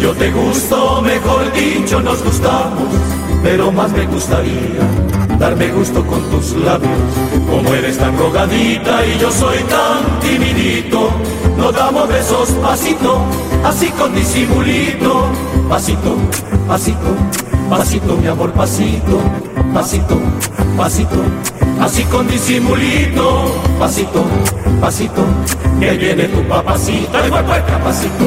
[0.00, 2.88] yo te gusto, mejor dicho nos gustamos,
[3.42, 4.80] pero más me gustaría
[5.38, 6.90] darme gusto con tus labios,
[7.48, 11.10] como eres tan rogadita y yo soy tan timidito,
[11.56, 13.24] nos damos besos pasito,
[13.64, 15.26] así con disimulito,
[15.68, 16.16] pasito,
[16.66, 17.16] pasito,
[17.70, 19.20] pasito mi amor, pasito,
[19.72, 20.20] pasito,
[20.76, 21.22] pasito,
[21.80, 24.24] así con disimulito, pasito,
[24.80, 25.24] pasito,
[25.78, 28.24] que viene tu papacita, de hueca, pasito,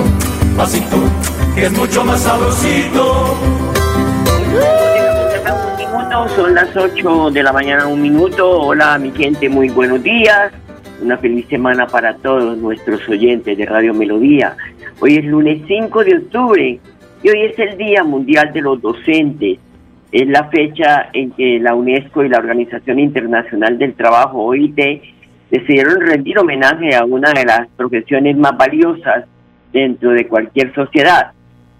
[0.56, 0.97] pasito,
[1.55, 3.38] que es mucho más sabrosito.
[6.35, 8.61] Son las 8 de la mañana, un minuto.
[8.61, 10.53] Hola, mi gente, muy buenos días.
[11.02, 14.55] Una feliz semana para todos nuestros oyentes de Radio Melodía.
[14.99, 16.79] Hoy es lunes 5 de octubre
[17.23, 19.59] y hoy es el Día Mundial de los Docentes.
[20.11, 24.79] Es la fecha en que la UNESCO y la Organización Internacional del Trabajo, OIT,
[25.49, 29.25] decidieron rendir homenaje a una de las profesiones más valiosas
[29.73, 31.31] dentro de cualquier sociedad.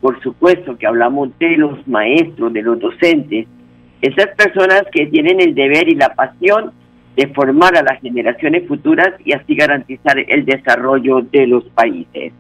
[0.02, 3.48] Por supuesto que hablamos de los maestros, de los docentes,
[4.02, 6.72] esas personas que tienen el deber y la pasión
[7.16, 12.34] de formar a las generaciones futuras y así garantizar el desarrollo de los países.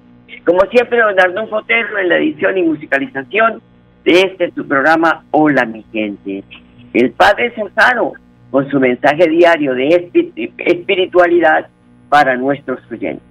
[0.45, 3.61] Como siempre, Leonardo Fotero en la edición y musicalización
[4.05, 6.43] de este su programa Hola mi gente.
[6.93, 8.13] El Padre Cesaro
[8.49, 11.67] con su mensaje diario de espi- espiritualidad
[12.09, 13.21] para nuestros oyentes.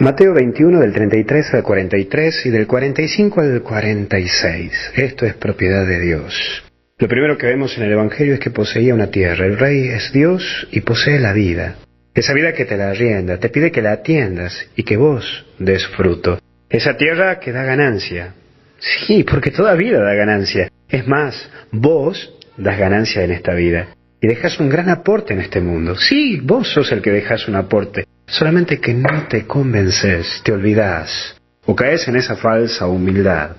[0.00, 4.92] Mateo 21 del 33 al 43 y del 45 al 46.
[4.94, 6.62] Esto es propiedad de Dios.
[6.98, 9.44] Lo primero que vemos en el Evangelio es que poseía una tierra.
[9.44, 11.78] El rey es Dios y posee la vida.
[12.14, 15.84] Esa vida que te la arrienda, te pide que la atiendas y que vos des
[15.88, 16.38] fruto.
[16.70, 18.34] Esa tierra que da ganancia.
[18.78, 20.70] Sí, porque toda vida da ganancia.
[20.88, 23.88] Es más, vos das ganancia en esta vida.
[24.20, 25.96] Y dejas un gran aporte en este mundo.
[25.96, 28.04] Sí, vos sos el que dejas un aporte.
[28.28, 31.34] Solamente que no te convences, te olvidas.
[31.64, 33.56] O caes en esa falsa humildad.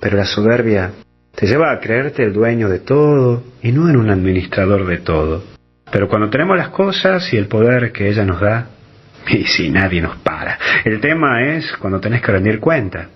[0.00, 0.92] Pero la soberbia
[1.34, 5.42] te lleva a creerte el dueño de todo y no en un administrador de todo.
[5.90, 8.68] Pero cuando tenemos las cosas y el poder que ella nos da,
[9.28, 10.56] y si nadie nos para.
[10.84, 13.08] El tema es cuando tenés que rendir cuenta.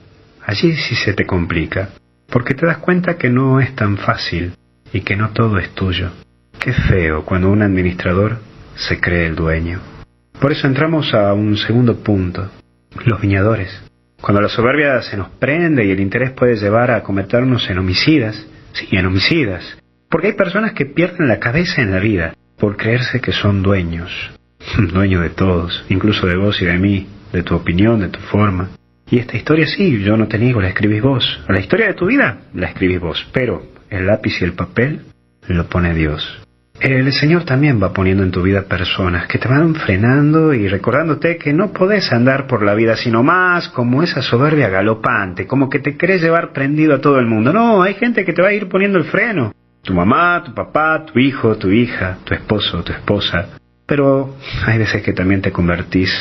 [0.45, 1.91] Allí sí se te complica,
[2.29, 4.55] porque te das cuenta que no es tan fácil
[4.93, 6.11] y que no todo es tuyo.
[6.59, 8.39] Qué feo cuando un administrador
[8.75, 9.96] se cree el dueño.
[10.41, 12.51] Por eso entramos a un segundo punto,
[13.05, 13.83] los viñadores.
[14.21, 18.47] Cuando la soberbia se nos prende y el interés puede llevar a cometernos en homicidas,
[18.73, 19.79] sí, en homicidas,
[20.11, 24.11] porque hay personas que pierden la cabeza en la vida por creerse que son dueños,
[24.93, 28.71] dueños de todos, incluso de vos y de mí, de tu opinión, de tu forma.
[29.11, 31.41] Y esta historia sí, yo no te niego, la escribís vos.
[31.49, 35.03] La historia de tu vida la escribís vos, pero el lápiz y el papel
[35.49, 36.46] lo pone Dios.
[36.81, 41.39] El Señor también va poniendo en tu vida personas que te van frenando y recordándote
[41.39, 45.79] que no podés andar por la vida sino más como esa soberbia galopante, como que
[45.79, 47.53] te querés llevar prendido a todo el mundo.
[47.53, 49.55] No, hay gente que te va a ir poniendo el freno.
[49.83, 53.59] Tu mamá, tu papá, tu hijo, tu hija, tu esposo, tu esposa.
[53.87, 54.35] Pero
[54.67, 56.13] hay veces que también te convertís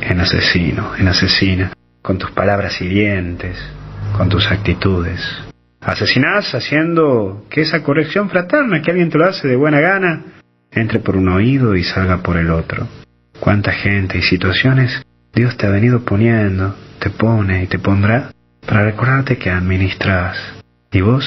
[0.00, 3.58] en asesino, en asesina, con tus palabras hirientes,
[4.16, 5.47] con tus actitudes.
[5.80, 10.24] Asesinás haciendo que esa corrección fraterna que alguien te lo hace de buena gana
[10.72, 12.86] entre por un oído y salga por el otro.
[13.40, 15.02] Cuánta gente y situaciones
[15.34, 18.32] Dios te ha venido poniendo, te pone y te pondrá
[18.66, 20.36] para recordarte que administras.
[20.90, 21.24] Y vos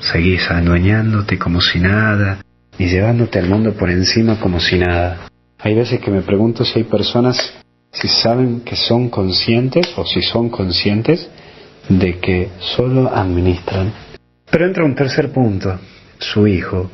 [0.00, 2.38] seguís adueñándote como si nada
[2.78, 5.28] y llevándote al mundo por encima como si nada.
[5.58, 7.54] Hay veces que me pregunto si hay personas
[7.90, 11.30] si saben que son conscientes o si son conscientes
[11.88, 13.92] de que solo administran.
[14.50, 15.78] Pero entra un tercer punto,
[16.18, 16.90] su hijo.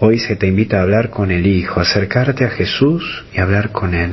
[0.00, 3.94] Hoy se te invita a hablar con el hijo, acercarte a Jesús y hablar con
[3.94, 4.12] él.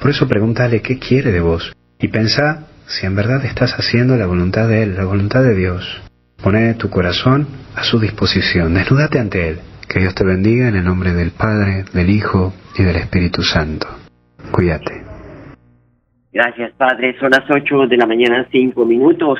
[0.00, 4.26] Por eso pregúntale qué quiere de vos y pensá si en verdad estás haciendo la
[4.26, 6.02] voluntad de él, la voluntad de Dios.
[6.42, 10.84] Poné tu corazón a su disposición, desnúdate ante él Que Dios te bendiga en el
[10.84, 13.86] nombre del Padre, del Hijo y del Espíritu Santo.
[14.50, 15.02] Cuídate.
[16.32, 17.16] Gracias, Padre.
[17.18, 19.38] Son las 8 de la mañana, 5 minutos.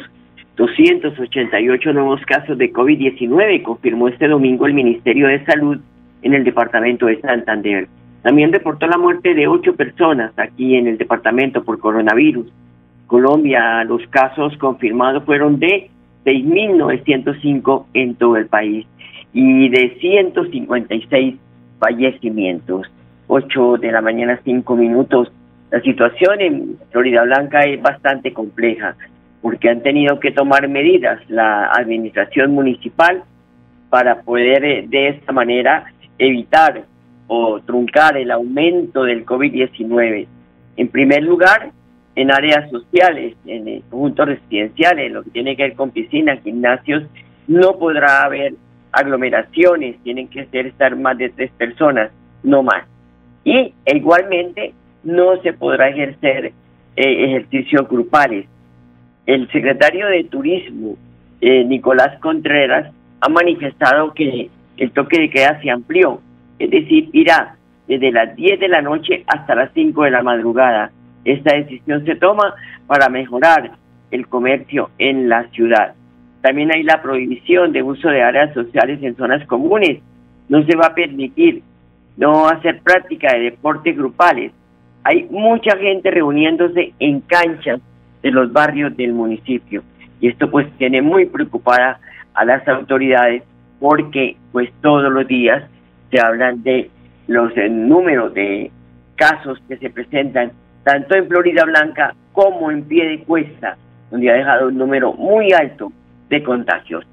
[0.57, 5.81] 288 nuevos casos de COVID-19 confirmó este domingo el Ministerio de Salud
[6.23, 7.89] en el departamento de Santander.
[8.23, 12.47] También reportó la muerte de ocho personas aquí en el departamento por coronavirus.
[13.09, 15.91] Colombia, los casos confirmados fueron de
[16.25, 18.87] 6.905 en todo el país
[19.33, 21.35] y de 156
[21.81, 22.87] fallecimientos.
[23.27, 25.31] 8 de la mañana, 5 minutos.
[25.71, 28.95] La situación en Florida Blanca es bastante compleja
[29.45, 33.25] porque han tenido que tomar medidas la administración municipal
[33.91, 36.87] para poder eh, de esta manera evitar
[37.27, 40.27] o truncar el aumento del COVID-19.
[40.79, 41.73] En primer lugar,
[42.17, 47.03] en áreas sociales, en conjuntos residenciales, lo que tiene que ver con piscinas, gimnasios,
[47.47, 48.55] no podrá haber
[48.93, 52.11] aglomeraciones, tienen que ser estar más de tres personas,
[52.43, 52.87] no más.
[53.45, 58.47] Y igualmente no se podrá ejercer eh, ejercicios grupales.
[59.27, 60.97] El secretario de Turismo,
[61.41, 66.21] eh, Nicolás Contreras, ha manifestado que el toque de queda se amplió,
[66.59, 67.57] es decir, irá
[67.89, 70.91] desde las 10 de la noche hasta las 5 de la madrugada.
[71.25, 72.55] Esta decisión se toma
[72.87, 73.73] para mejorar
[74.11, 75.95] el comercio en la ciudad.
[76.43, 80.01] También hay la prohibición de uso de áreas sociales en zonas comunes.
[80.51, 81.63] No se va a permitir
[82.19, 84.53] no hacer práctica de deportes grupales.
[85.03, 87.81] Hay mucha gente reuniéndose en canchas
[88.25, 89.85] de los barrios del municipio
[90.21, 92.01] y esto pues tiene muy preocupada
[92.33, 93.43] a las autoridades
[93.79, 95.63] porque pues todos los días
[96.11, 96.91] se hablan de
[97.27, 98.71] los eh, números de
[99.17, 103.77] casos que se presentan tanto en Florida Blanca como en Pie de Cuesta,
[104.11, 105.93] donde ha dejado un número muy alto
[106.31, 107.05] de contagios.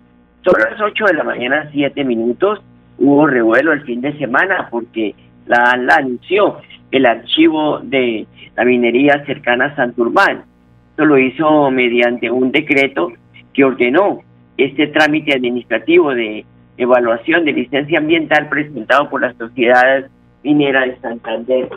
[0.44, 2.62] Sobre las 8 de la mañana, 7 minutos,
[2.98, 5.14] hubo revuelo el fin de semana porque
[5.48, 6.60] la, la anunció
[6.92, 8.26] el archivo de
[8.56, 10.46] la minería cercana a Santurbán.
[11.06, 13.12] Lo hizo mediante un decreto
[13.54, 14.20] que ordenó
[14.58, 16.46] este trámite administrativo de
[16.78, 20.06] evaluación de licencia ambiental presentado por la Sociedad
[20.44, 21.70] Minera de Santander,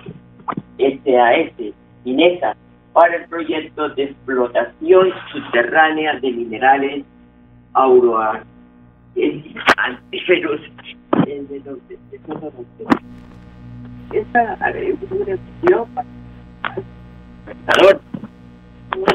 [0.79, 1.73] SAS,
[2.05, 2.55] INESA,
[2.93, 7.05] para el proyecto de explotación subterránea de minerales
[7.73, 8.45] auroar
[9.15, 9.43] de
[10.41, 10.61] los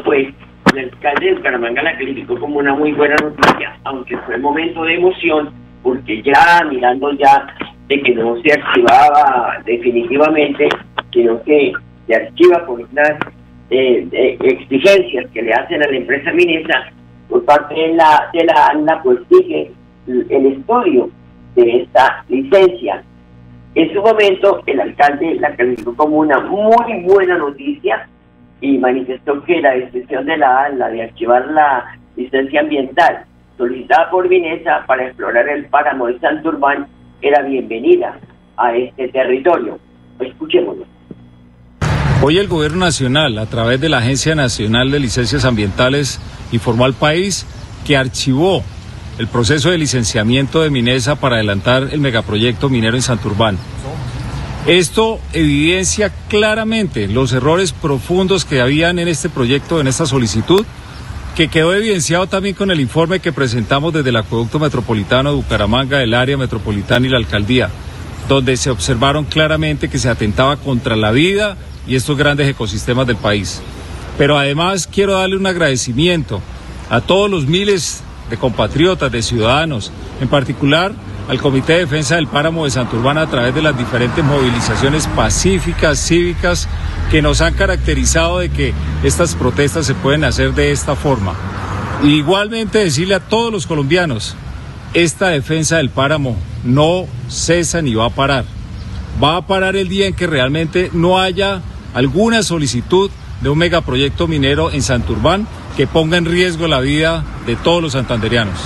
[0.04, 0.28] pues
[0.74, 4.96] el alcalde de Bucaramanga la calificó como una muy buena noticia, aunque fue momento de
[4.96, 5.52] emoción,
[5.84, 7.48] porque ya mirando ya
[7.88, 10.70] de que no se archivaba definitivamente,
[11.12, 11.74] sino que
[12.08, 13.18] se archiva por unas
[13.72, 16.92] eh, exigencias que le hacen a la empresa minesa
[17.30, 19.72] por parte de la, de la ANLA, pues sigue
[20.08, 21.10] el estudio
[21.56, 23.04] de esta licencia.
[23.76, 28.08] En su momento, el alcalde la calificó como una muy buena noticia
[28.62, 33.26] y manifestó que la decisión de la ANLA de archivar la licencia ambiental
[33.58, 36.88] solicitada por Vinesa para explorar el páramo de Santurbán
[37.22, 38.18] era bienvenida
[38.58, 39.80] a este territorio.
[40.20, 40.86] Escuchémoslo.
[42.22, 46.20] Hoy el Gobierno Nacional, a través de la Agencia Nacional de Licencias Ambientales,
[46.52, 47.46] informó al país
[47.88, 48.62] que archivó
[49.20, 53.58] el proceso de licenciamiento de Minesa para adelantar el megaproyecto minero en Santurbán.
[54.70, 60.64] Esto evidencia claramente los errores profundos que habían en este proyecto, en esta solicitud,
[61.36, 66.04] que quedó evidenciado también con el informe que presentamos desde el Acueducto Metropolitano de Bucaramanga,
[66.04, 67.72] el área metropolitana y la alcaldía,
[68.28, 71.58] donde se observaron claramente que se atentaba contra la vida
[71.88, 73.64] y estos grandes ecosistemas del país.
[74.20, 76.42] Pero además quiero darle un agradecimiento
[76.92, 80.94] a todos los miles de compatriotas, de ciudadanos, en particular
[81.30, 86.00] al Comité de Defensa del Páramo de Santurbán a través de las diferentes movilizaciones pacíficas,
[86.00, 86.68] cívicas,
[87.12, 91.36] que nos han caracterizado de que estas protestas se pueden hacer de esta forma.
[92.04, 94.36] igualmente decirle a todos los colombianos,
[94.96, 98.46] esta defensa del páramo no cesa ni va a parar.
[99.24, 101.62] Va a parar el día en que realmente no haya
[101.94, 107.56] alguna solicitud de un megaproyecto minero en Santurbán que ponga en riesgo la vida de
[107.56, 108.58] todos los santanderianos.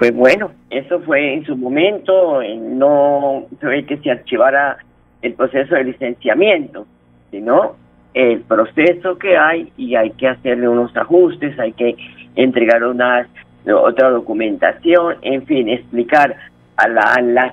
[0.00, 4.78] Pues bueno, eso fue en su momento, no fue que se archivara
[5.20, 6.86] el proceso de licenciamiento,
[7.30, 7.76] sino
[8.14, 11.96] el proceso que hay y hay que hacerle unos ajustes, hay que
[12.34, 13.28] entregar una
[13.66, 16.34] otra documentación, en fin, explicar
[16.78, 17.52] a la ANLA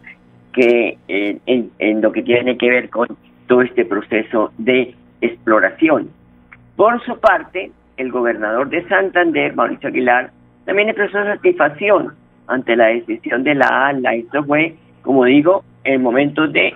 [0.53, 3.09] que eh, en lo que tiene que ver con
[3.47, 6.11] todo este proceso de exploración.
[6.77, 10.31] Por su parte, el gobernador de Santander, Mauricio Aguilar,
[10.63, 12.13] también expresó satisfacción
[12.47, 14.15] ante la decisión de la ALA.
[14.15, 16.73] Esto fue, como digo, en momentos de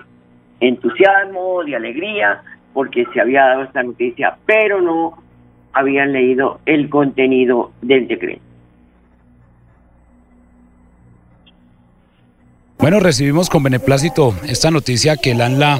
[0.60, 5.22] entusiasmo, de alegría, porque se había dado esta noticia, pero no
[5.72, 8.42] habían leído el contenido del decreto.
[12.78, 15.78] Bueno, recibimos con beneplácito esta noticia que el ANLA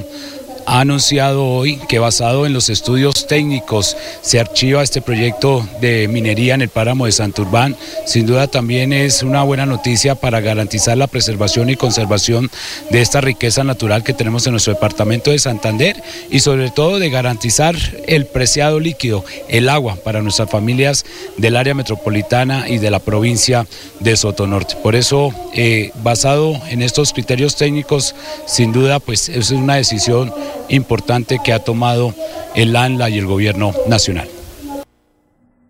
[0.67, 6.55] ha anunciado hoy que basado en los estudios técnicos se archiva este proyecto de minería
[6.55, 7.77] en el páramo de Santurbán.
[8.07, 12.51] Sin duda también es una buena noticia para garantizar la preservación y conservación
[12.91, 17.11] de esta riqueza natural que tenemos en nuestro departamento de Santander y sobre todo de
[17.11, 17.77] garantizar
[18.07, 21.05] el preciado líquido, el agua para nuestras familias
[21.37, 23.67] del área metropolitana y de la provincia
[24.01, 24.77] de Sotonorte.
[24.77, 28.15] Por eso, eh, basado en estos criterios técnicos,
[28.47, 30.33] sin duda, pues es una decisión
[30.73, 32.13] importante que ha tomado
[32.57, 34.29] el ANLA y el gobierno nacional.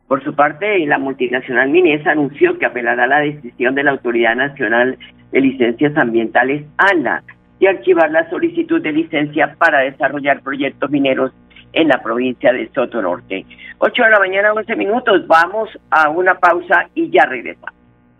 [0.08, 4.36] Por su parte, la multinacional Minesa anunció que apelará a la decisión de la Autoridad
[4.36, 4.98] Nacional
[5.30, 7.22] de Licencias Ambientales, ANLA,
[7.60, 11.32] de archivar la solicitud de licencia para desarrollar proyectos mineros
[11.72, 13.46] en la provincia de Soto Norte.
[13.78, 15.26] 8 de la mañana, 11 minutos.
[15.26, 17.81] Vamos a una pausa y ya regresamos.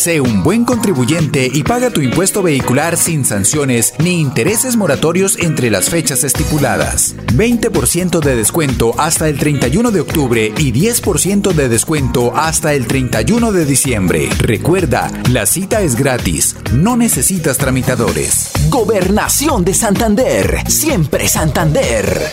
[0.00, 5.70] Sé un buen contribuyente y paga tu impuesto vehicular sin sanciones ni intereses moratorios entre
[5.70, 7.14] las fechas estipuladas.
[7.34, 13.52] 20% de descuento hasta el 31 de octubre y 10% de descuento hasta el 31
[13.52, 14.30] de diciembre.
[14.38, 18.52] Recuerda, la cita es gratis, no necesitas tramitadores.
[18.70, 22.32] Gobernación de Santander, siempre Santander.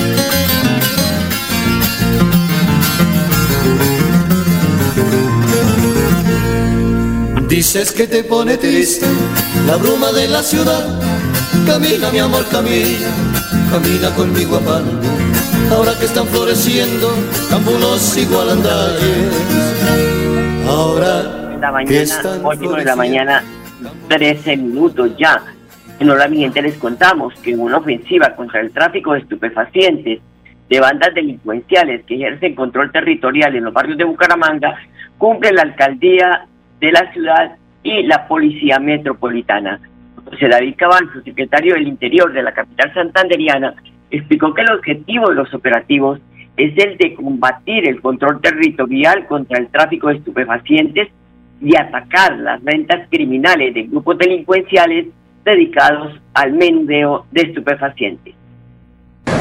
[7.51, 9.05] Dices que te pone triste
[9.67, 10.87] la bruma de la ciudad.
[11.67, 13.11] Camina, mi amor, camina,
[13.69, 14.87] camina conmigo a palo.
[15.69, 17.09] Ahora que están floreciendo
[17.49, 19.35] cambulos igual andalles.
[20.65, 23.43] Ahora la mañana, están 8 de la mañana,
[24.07, 25.43] 13 minutos ya.
[25.99, 30.21] En hora ambiente les contamos que una ofensiva contra el tráfico de estupefacientes
[30.69, 34.73] de bandas delincuenciales que ejercen control territorial en los barrios de Bucaramanga
[35.17, 36.47] cumple la alcaldía
[36.81, 39.79] de la ciudad y la policía metropolitana.
[40.25, 43.75] José David Cabal, su secretario del Interior de la capital santanderiana,
[44.09, 46.19] explicó que el objetivo de los operativos
[46.57, 51.09] es el de combatir el control territorial contra el tráfico de estupefacientes
[51.61, 55.07] y atacar las rentas criminales de grupos delincuenciales
[55.45, 58.35] dedicados al menudeo de estupefacientes.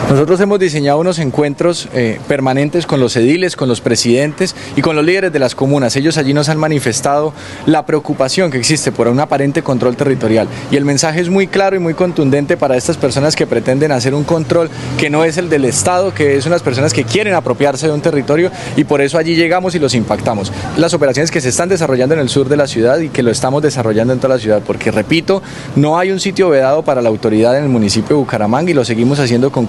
[0.08, 4.96] Nosotros hemos diseñado unos encuentros eh, permanentes con los ediles, con los presidentes y con
[4.96, 5.94] los líderes de las comunas.
[5.94, 7.32] Ellos allí nos han manifestado
[7.66, 10.48] la preocupación que existe por un aparente control territorial.
[10.72, 14.14] Y el mensaje es muy claro y muy contundente para estas personas que pretenden hacer
[14.14, 17.86] un control que no es el del Estado, que es unas personas que quieren apropiarse
[17.86, 20.52] de un territorio y por eso allí llegamos y los impactamos.
[20.76, 23.30] Las operaciones que se están desarrollando en el sur de la ciudad y que lo
[23.30, 25.40] estamos desarrollando en toda la ciudad, porque repito,
[25.76, 28.84] no hay un sitio vedado para la autoridad en el municipio de Bucaramanga y lo
[28.84, 29.66] seguimos haciendo con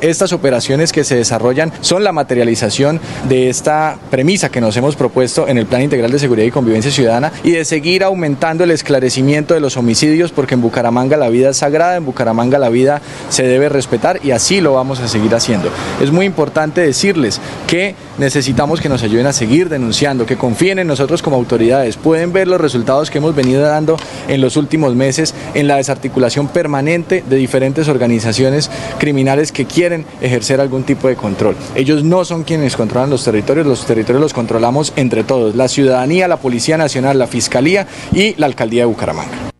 [0.00, 5.46] estas operaciones que se desarrollan son la materialización de esta premisa que nos hemos propuesto
[5.46, 9.54] en el Plan Integral de Seguridad y Convivencia Ciudadana y de seguir aumentando el esclarecimiento
[9.54, 13.42] de los homicidios porque en Bucaramanga la vida es sagrada, en Bucaramanga la vida se
[13.42, 15.70] debe respetar y así lo vamos a seguir haciendo.
[16.00, 20.86] Es muy importante decirles que necesitamos que nos ayuden a seguir denunciando, que confíen en
[20.86, 21.96] nosotros como autoridades.
[21.96, 23.96] Pueden ver los resultados que hemos venido dando
[24.28, 30.60] en los últimos meses en la desarticulación permanente de diferentes organizaciones criminales que quieren ejercer
[30.60, 31.56] algún tipo de control.
[31.74, 36.28] Ellos no son quienes controlan los territorios, los territorios los controlamos entre todos, la ciudadanía,
[36.28, 39.52] la Policía Nacional, la Fiscalía y la Alcaldía de Bucaramanga.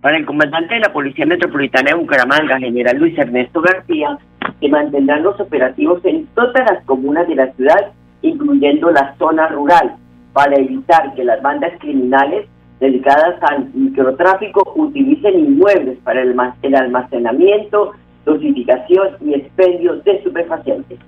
[0.00, 4.18] Para el comandante de la Policía Metropolitana de Bucaramanga, general Luis Ernesto García,
[4.60, 9.96] se mantendrán los operativos en todas las comunas de la ciudad, incluyendo la zona rural,
[10.32, 12.46] para evitar que las bandas criminales
[12.78, 17.92] dedicadas al microtráfico utilicen inmuebles para el el almacenamiento,
[18.24, 20.98] dosificación y expendio de estupefacientes.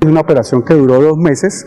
[0.00, 1.64] Es una operación que duró dos meses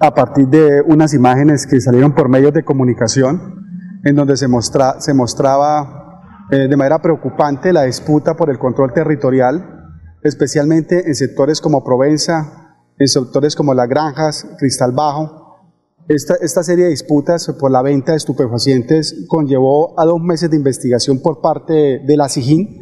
[0.00, 3.58] a partir de unas imágenes que salieron por medios de comunicación
[4.04, 8.92] en donde se, mostra, se mostraba eh, de manera preocupante la disputa por el control
[8.92, 9.77] territorial,
[10.22, 15.46] especialmente en sectores como Provenza, en sectores como Las Granjas, Cristal Bajo.
[16.08, 20.56] Esta, esta serie de disputas por la venta de estupefacientes conllevó a dos meses de
[20.56, 22.78] investigación por parte de la SIGIN.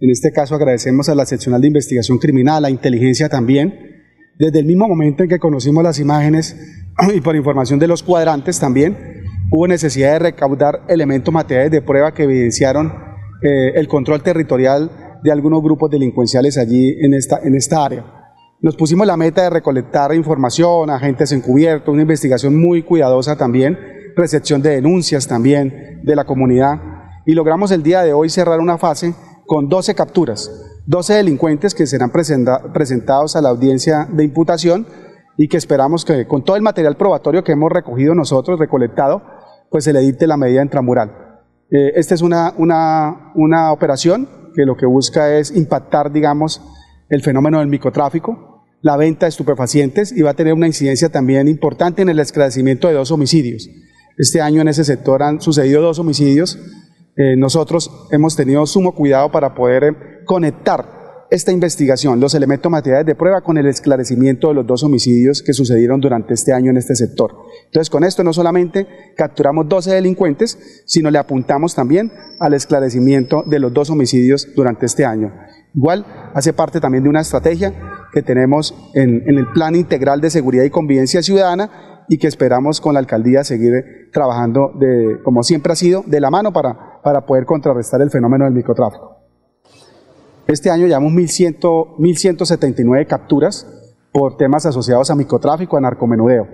[0.00, 3.74] En este caso agradecemos a la seccional de investigación criminal, a la inteligencia también.
[4.38, 6.56] Desde el mismo momento en que conocimos las imágenes
[7.14, 8.96] y por información de los cuadrantes también,
[9.50, 12.92] hubo necesidad de recaudar elementos materiales de prueba que evidenciaron
[13.42, 18.18] eh, el control territorial de algunos grupos delincuenciales allí en esta, en esta área.
[18.60, 23.78] Nos pusimos la meta de recolectar información, agentes encubiertos, una investigación muy cuidadosa también,
[24.16, 26.80] recepción de denuncias también de la comunidad
[27.24, 29.14] y logramos el día de hoy cerrar una fase
[29.46, 30.50] con 12 capturas,
[30.86, 34.86] 12 delincuentes que serán presentados a la audiencia de imputación
[35.36, 39.22] y que esperamos que con todo el material probatorio que hemos recogido nosotros, recolectado,
[39.70, 41.12] pues se le dicte la medida intramural.
[41.70, 46.60] Eh, esta es una, una, una operación que lo que busca es impactar, digamos,
[47.08, 51.48] el fenómeno del microtráfico, la venta de estupefacientes y va a tener una incidencia también
[51.48, 53.68] importante en el esclarecimiento de dos homicidios.
[54.16, 56.58] Este año en ese sector han sucedido dos homicidios.
[57.16, 60.97] Eh, nosotros hemos tenido sumo cuidado para poder eh, conectar
[61.30, 65.52] esta investigación, los elementos materiales de prueba con el esclarecimiento de los dos homicidios que
[65.52, 67.36] sucedieron durante este año en este sector.
[67.66, 73.58] Entonces, con esto no solamente capturamos 12 delincuentes, sino le apuntamos también al esclarecimiento de
[73.58, 75.34] los dos homicidios durante este año.
[75.74, 77.74] Igual hace parte también de una estrategia
[78.12, 82.94] que tenemos en, el Plan Integral de Seguridad y Convivencia Ciudadana y que esperamos con
[82.94, 87.44] la alcaldía seguir trabajando, de, como siempre ha sido, de la mano para, para poder
[87.44, 89.17] contrarrestar el fenómeno del microtráfico.
[90.48, 93.66] Este año llevamos 1.179 capturas
[94.10, 96.48] por temas asociados a microtráfico, a narcomenudeo.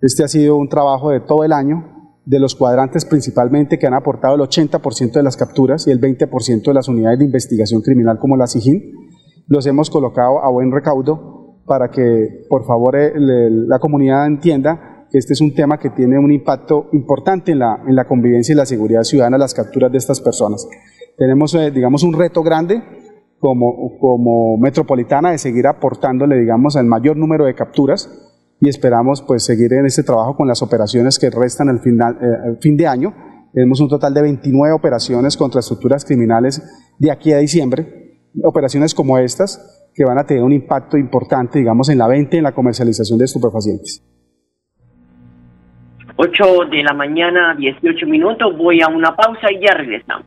[0.00, 3.92] Este ha sido un trabajo de todo el año, de los cuadrantes principalmente que han
[3.92, 8.18] aportado el 80% de las capturas y el 20% de las unidades de investigación criminal
[8.18, 9.10] como la SIGIN,
[9.48, 15.18] los hemos colocado a buen recaudo para que por favor eh, la comunidad entienda que
[15.18, 18.56] este es un tema que tiene un impacto importante en la, en la convivencia y
[18.56, 20.66] la seguridad ciudadana, las capturas de estas personas.
[21.18, 22.82] Tenemos, eh, digamos, un reto grande
[23.38, 28.08] como, como metropolitana de seguir aportándole, digamos, al mayor número de capturas
[28.60, 32.56] y esperamos pues seguir en este trabajo con las operaciones que restan al final, eh,
[32.60, 33.14] fin de año.
[33.52, 36.62] Tenemos un total de 29 operaciones contra estructuras criminales
[36.98, 41.88] de aquí a diciembre, operaciones como estas que van a tener un impacto importante, digamos,
[41.88, 44.04] en la venta y en la comercialización de estupefacientes.
[46.16, 50.26] 8 de la mañana, 18 minutos, voy a una pausa y ya regresamos.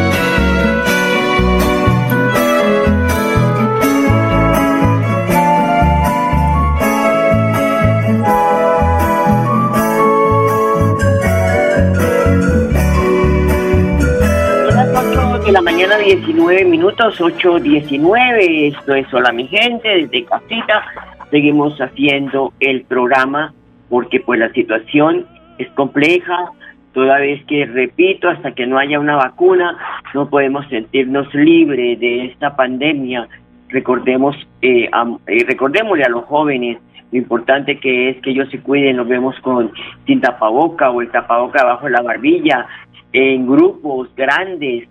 [15.51, 20.85] La mañana 19 minutos, 8.19, esto es Hola mi gente, desde casita,
[21.29, 23.53] seguimos haciendo el programa
[23.89, 25.25] porque pues la situación
[25.57, 26.51] es compleja,
[26.93, 29.77] toda vez que, repito, hasta que no haya una vacuna,
[30.13, 33.27] no podemos sentirnos libres de esta pandemia.
[33.67, 34.89] Recordemos, eh,
[35.27, 36.77] eh, recordémosle a los jóvenes
[37.11, 39.69] lo importante que es que ellos se cuiden, nos vemos con
[40.07, 42.67] sin tapaboca o el tapaboca abajo de la barbilla,
[43.11, 44.87] en grupos grandes,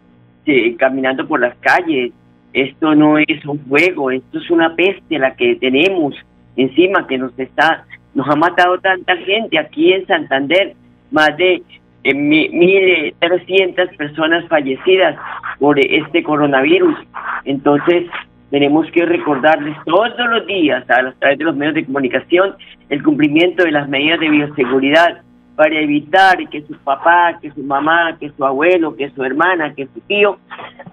[0.78, 2.12] caminando por las calles.
[2.52, 6.14] Esto no es un juego, esto es una peste la que tenemos
[6.56, 10.74] encima que nos está, nos ha matado tanta gente aquí en Santander,
[11.10, 11.62] más de
[12.02, 15.16] eh, mil trescientas personas fallecidas
[15.58, 16.96] por este coronavirus.
[17.44, 18.06] Entonces,
[18.50, 22.56] tenemos que recordarles todos los días a través de los medios de comunicación
[22.88, 25.22] el cumplimiento de las medidas de bioseguridad
[25.60, 29.88] para evitar que su papá, que su mamá, que su abuelo, que su hermana, que
[29.88, 30.38] su tío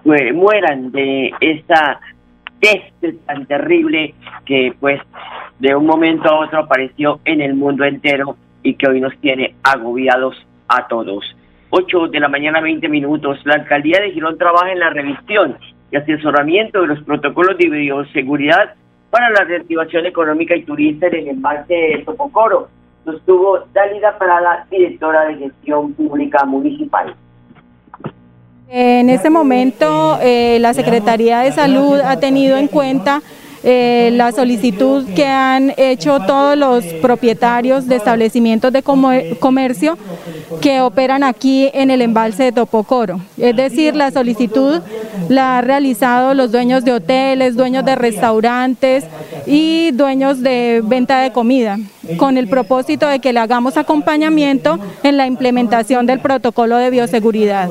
[0.04, 1.98] pues, mueran de esta
[2.60, 4.12] peste tan terrible
[4.44, 5.00] que pues
[5.58, 9.54] de un momento a otro apareció en el mundo entero y que hoy nos tiene
[9.62, 10.36] agobiados
[10.68, 11.24] a todos.
[11.70, 13.40] 8 de la mañana, 20 minutos.
[13.46, 15.56] La alcaldía de Girón trabaja en la revisión
[15.90, 18.74] y asesoramiento de los protocolos de bioseguridad
[19.08, 22.68] para la reactivación económica y turista en el embalse de Topocoro.
[23.08, 27.14] Sostuvo Dálida Prada, directora de gestión pública municipal.
[28.68, 33.22] En este momento, eh, la Secretaría de Salud ha tenido en cuenta
[33.62, 39.98] eh, la solicitud que han hecho todos los propietarios de establecimientos de comercio
[40.60, 43.20] que operan aquí en el embalse de Topocoro.
[43.36, 44.80] Es decir, la solicitud
[45.28, 49.04] la han realizado los dueños de hoteles, dueños de restaurantes
[49.46, 51.78] y dueños de venta de comida,
[52.16, 57.68] con el propósito de que le hagamos acompañamiento en la implementación del protocolo de bioseguridad.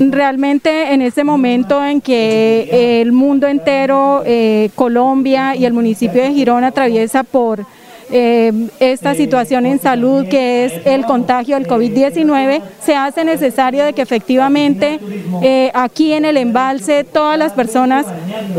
[0.00, 6.32] Realmente en ese momento en que el mundo entero, eh, Colombia y el municipio de
[6.32, 7.64] Girón atraviesa por
[8.10, 13.94] eh, esta situación en salud que es el contagio del COVID-19, se hace necesario de
[13.94, 15.00] que efectivamente
[15.42, 18.06] eh, aquí en el embalse todas las personas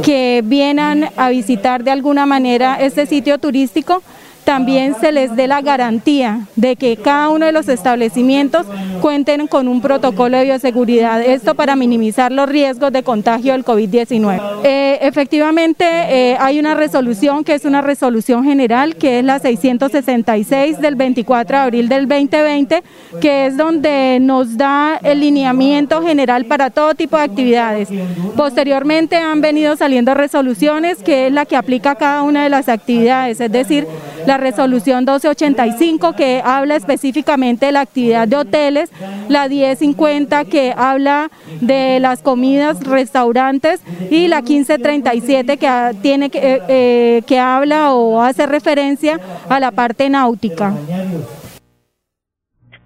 [0.04, 4.02] que vienen a visitar de alguna manera este sitio turístico
[4.46, 8.66] también se les dé la garantía de que cada uno de los establecimientos
[9.02, 14.40] cuenten con un protocolo de bioseguridad, esto para minimizar los riesgos de contagio del COVID-19.
[14.64, 20.80] Eh, efectivamente, eh, hay una resolución que es una resolución general, que es la 666
[20.80, 22.84] del 24 de abril del 2020,
[23.20, 27.90] que es donde nos da el lineamiento general para todo tipo de actividades.
[28.38, 33.42] Posteriormente han venido saliendo resoluciones, que es la que aplica cada una de las actividades,
[33.42, 33.88] es decir,
[34.28, 38.92] la resolución 1285 que habla específicamente de la actividad de hoteles,
[39.30, 41.30] la 1050 que habla
[41.62, 48.22] de las comidas, restaurantes y la 1537 que tiene que, eh, eh, que habla o
[48.22, 50.74] hace referencia a la parte náutica.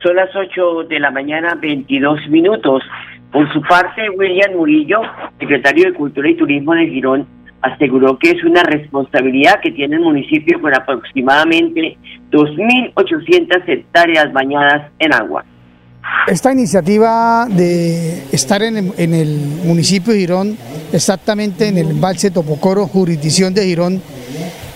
[0.02, 2.84] Son las 8 de la mañana, 22 minutos.
[3.32, 5.02] Por su parte, William Murillo,
[5.40, 7.28] secretario de Cultura y Turismo de Girón,
[7.62, 11.98] aseguró que es una responsabilidad que tiene el municipio con aproximadamente
[12.32, 15.46] 2.800 hectáreas bañadas en agua.
[16.28, 20.58] Esta iniciativa de estar en el, municipio de Girón,
[20.94, 24.02] exactamente en el embalse Topocoro, jurisdicción de Girón,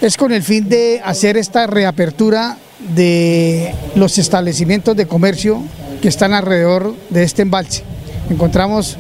[0.02, 2.58] es con el fin de hacer esta reapertura
[2.96, 5.62] de los establecimientos de comercio
[6.02, 7.84] que están alrededor de este embalse.
[8.30, 8.98] Encontramos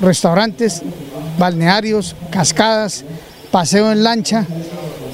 [0.00, 0.82] restaurantes,
[1.38, 3.04] balnearios, cascadas,
[3.54, 4.44] paseo en lancha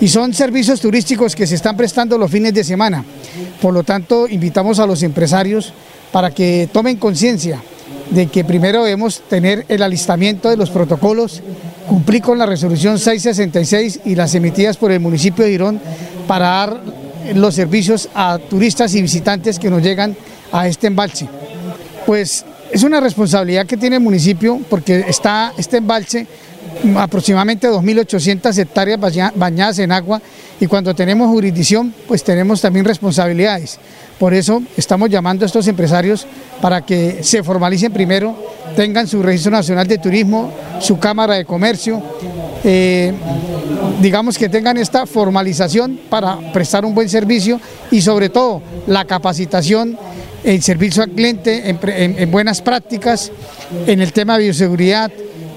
[0.01, 3.05] y son servicios turísticos que se están prestando los fines de semana.
[3.61, 5.75] Por lo tanto, invitamos a los empresarios
[6.11, 7.63] para que tomen conciencia
[8.09, 11.43] de que primero debemos tener el alistamiento de los protocolos,
[11.87, 15.79] cumplir con la resolución 666 y las emitidas por el municipio de Girón
[16.27, 16.81] para dar
[17.35, 20.17] los servicios a turistas y visitantes que nos llegan
[20.51, 21.29] a este embalse.
[22.07, 26.27] Pues es una responsabilidad que tiene el municipio porque está este embalse
[26.97, 28.99] aproximadamente 2.800 hectáreas
[29.35, 30.21] bañadas en agua
[30.61, 33.79] y cuando tenemos jurisdicción pues tenemos también responsabilidades.
[34.19, 36.27] Por eso estamos llamando a estos empresarios
[36.61, 38.37] para que se formalicen primero,
[38.77, 42.03] tengan su registro nacional de turismo, su cámara de comercio,
[42.63, 43.13] eh,
[44.03, 49.99] digamos que tengan esta formalización para prestar un buen servicio y sobre todo la capacitación
[50.45, 53.31] el servicio al cliente en, buenas prácticas,
[53.87, 55.11] en el tema de bioseguridad,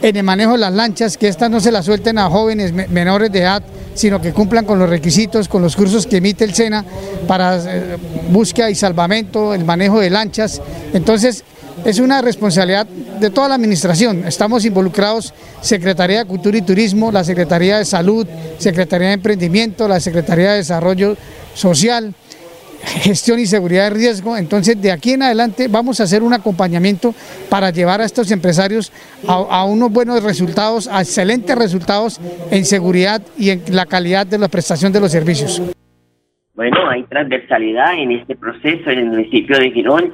[0.04, 3.32] en el manejo de las lanchas, que estas no se las suelten a jóvenes menores
[3.32, 3.64] de edad,
[3.96, 6.84] sino que cumplan con los requisitos, con los cursos que emite el SENA
[7.26, 7.98] para eh,
[8.30, 10.62] búsqueda y salvamento, el manejo de lanchas.
[10.94, 11.46] Entonces,
[11.86, 14.26] es una responsabilidad de toda la administración.
[14.28, 20.02] Estamos involucrados Secretaría de Cultura y Turismo, la Secretaría de Salud, Secretaría de Emprendimiento, la
[20.02, 21.16] Secretaría de Desarrollo
[21.56, 22.14] Social,
[22.86, 24.38] gestión y seguridad de riesgo.
[24.38, 27.14] Entonces, de aquí en adelante vamos a hacer un acompañamiento
[27.50, 28.92] para llevar a estos empresarios
[29.28, 32.20] a, unos buenos resultados, a excelentes resultados
[32.52, 35.62] en seguridad y en la calidad de la prestación de los servicios.
[36.56, 40.14] Bueno, hay transversalidad en este proceso en el municipio de Girón.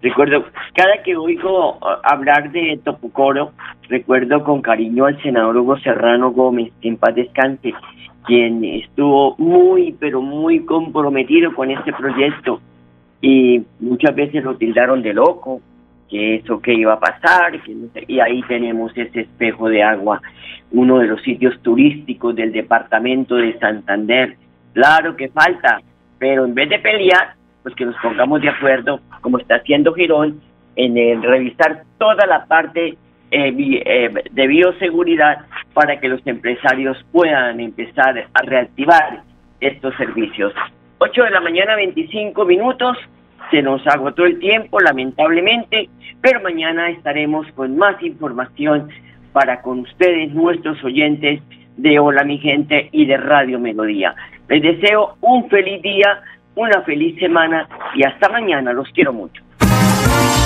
[0.00, 3.52] Recuerdo, cada que oigo uh, hablar de Topucoro,
[3.88, 7.74] recuerdo con cariño al senador Hugo Serrano Gómez, en paz descanse,
[8.26, 12.60] quien estuvo muy, pero muy comprometido con este proyecto
[13.20, 15.60] y muchas veces lo tildaron de loco,
[16.08, 17.52] que eso que iba a pasar,
[18.06, 20.20] y ahí tenemos ese espejo de agua,
[20.72, 24.36] uno de los sitios turísticos del departamento de Santander.
[24.72, 25.80] Claro que falta,
[26.18, 30.40] pero en vez de pelear, pues que nos pongamos de acuerdo, como está haciendo Girón,
[30.76, 32.96] en el revisar toda la parte
[33.30, 39.22] de bioseguridad para que los empresarios puedan empezar a reactivar
[39.60, 40.52] estos servicios.
[40.98, 42.96] 8 de la mañana, 25 minutos.
[43.50, 45.88] Se nos agotó el tiempo, lamentablemente,
[46.20, 48.88] pero mañana estaremos con más información
[49.32, 51.42] para con ustedes, nuestros oyentes
[51.76, 54.14] de Hola mi gente y de Radio Melodía.
[54.48, 56.22] Les deseo un feliz día,
[56.54, 58.72] una feliz semana y hasta mañana.
[58.72, 59.45] Los quiero mucho.